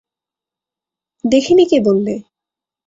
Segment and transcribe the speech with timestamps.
[1.23, 2.13] দেখি নি কে বললে?